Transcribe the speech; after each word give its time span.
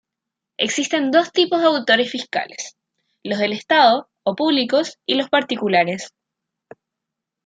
Existen 0.57 1.11
dos 1.11 1.31
tipos 1.31 1.59
de 1.59 1.67
auditores 1.67 2.09
fiscales: 2.09 2.75
los 3.23 3.37
del 3.37 3.53
Estado, 3.53 4.09
o 4.23 4.33
públicos, 4.35 4.97
y 5.05 5.13
los 5.13 5.29
particulares. 5.29 6.11